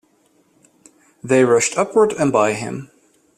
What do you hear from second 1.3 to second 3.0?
rushed upward and by him.